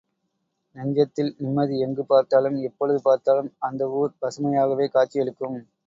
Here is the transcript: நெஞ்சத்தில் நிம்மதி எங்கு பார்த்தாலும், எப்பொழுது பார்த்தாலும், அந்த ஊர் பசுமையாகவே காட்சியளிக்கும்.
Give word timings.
நெஞ்சத்தில் 0.75 1.29
நிம்மதி 1.37 1.75
எங்கு 1.79 2.05
பார்த்தாலும், 2.05 2.57
எப்பொழுது 2.63 3.01
பார்த்தாலும், 3.01 3.53
அந்த 3.59 3.89
ஊர் 3.91 4.19
பசுமையாகவே 4.21 4.87
காட்சியளிக்கும். 4.91 5.59